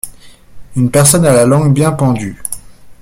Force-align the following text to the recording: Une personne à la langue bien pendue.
Une 0.75 0.89
personne 0.89 1.27
à 1.27 1.31
la 1.31 1.45
langue 1.45 1.71
bien 1.75 1.91
pendue. 1.91 2.41